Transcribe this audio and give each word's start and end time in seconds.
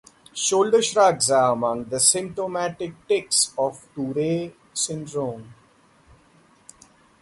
Shoulder 0.33 0.81
shrugs 0.81 1.29
are 1.29 1.53
among 1.53 1.83
the 1.83 1.99
symptomatic 1.99 3.07
tics 3.07 3.53
of 3.55 3.87
Tourette 3.93 4.55
syndrome. 4.73 5.53